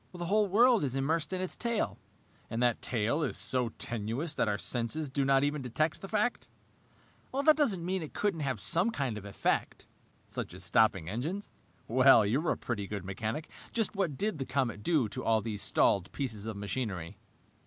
"The 0.15 0.25
whole 0.25 0.47
world 0.47 0.83
is 0.83 0.95
immersed 0.95 1.31
in 1.31 1.41
its 1.41 1.55
tail." 1.55 1.99
"And 2.49 2.59
that 2.63 2.81
tail 2.81 3.21
is 3.21 3.37
so 3.37 3.69
tenuous 3.69 4.33
that 4.33 4.47
our 4.47 4.57
senses 4.57 5.11
do 5.11 5.23
not 5.23 5.43
even 5.43 5.61
detect 5.61 6.01
the 6.01 6.07
fact!" 6.07 6.49
"That 7.31 7.55
doesn't 7.55 7.85
mean 7.85 8.01
it 8.01 8.15
couldn't 8.15 8.39
have 8.39 8.59
some 8.59 8.89
kind 8.89 9.15
of 9.15 9.25
effect." 9.25 9.85
"Such 10.25 10.55
as 10.55 10.63
stopping 10.63 11.07
engines? 11.07 11.51
Well, 11.87 12.25
you're 12.25 12.49
a 12.49 12.57
pretty 12.57 12.87
good 12.87 13.05
mechanic. 13.05 13.47
Just 13.73 13.95
what 13.95 14.17
did 14.17 14.39
the 14.39 14.45
comet 14.47 14.81
do 14.81 15.07
to 15.07 15.23
all 15.23 15.39
these 15.39 15.61
stalled 15.61 16.11
pieces 16.11 16.47
of 16.47 16.57
machinery?" 16.57 17.19